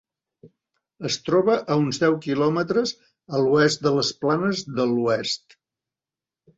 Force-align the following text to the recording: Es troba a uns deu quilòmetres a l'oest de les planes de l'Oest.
Es 1.09 1.17
troba 1.27 1.57
a 1.75 1.77
uns 1.83 2.01
deu 2.05 2.17
quilòmetres 2.25 2.95
a 3.41 3.45
l'oest 3.45 3.87
de 3.87 3.95
les 4.01 4.13
planes 4.25 4.67
de 4.81 4.91
l'Oest. 4.97 5.61